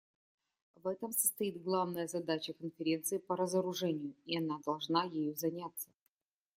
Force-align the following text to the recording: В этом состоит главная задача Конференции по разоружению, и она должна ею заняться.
В 0.81 0.87
этом 0.87 1.11
состоит 1.11 1.61
главная 1.61 2.07
задача 2.07 2.53
Конференции 2.53 3.19
по 3.19 3.35
разоружению, 3.35 4.15
и 4.25 4.35
она 4.35 4.59
должна 4.65 5.03
ею 5.03 5.35
заняться. 5.35 5.89